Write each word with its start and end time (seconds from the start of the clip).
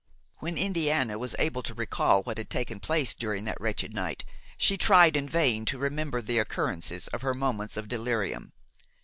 When 0.39 0.57
Indiana 0.57 1.19
was 1.19 1.35
able 1.37 1.61
to 1.61 1.75
recall 1.75 2.23
what 2.23 2.39
had 2.39 2.49
taken 2.49 2.79
place 2.79 3.13
during 3.13 3.45
that 3.45 3.61
wretched 3.61 3.93
night, 3.93 4.23
she 4.57 4.75
tried 4.75 5.15
in 5.15 5.29
vain 5.29 5.63
to 5.65 5.77
remember 5.77 6.23
the 6.23 6.39
occurrences 6.39 7.07
of 7.09 7.21
her 7.21 7.35
moments 7.35 7.77
of 7.77 7.87
delirium. 7.87 8.51